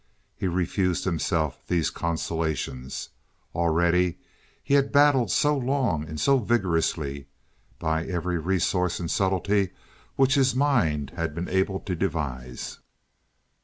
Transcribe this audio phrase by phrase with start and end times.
[0.35, 3.09] He refused himself these consolations.
[3.53, 4.17] Already
[4.63, 7.27] he had battled so long and so vigorously,
[7.77, 9.73] by every resource and subtlety
[10.15, 12.79] which his mind had been able to devise.